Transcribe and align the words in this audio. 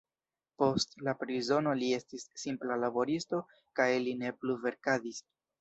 Post 0.61 0.95
la 1.07 1.13
prizono 1.23 1.75
li 1.81 1.91
estis 1.99 2.25
simpla 2.45 2.79
laboristo 2.85 3.43
kaj 3.81 3.89
li 4.07 4.19
ne 4.23 4.37
plu 4.41 4.61
verkadis. 4.69 5.25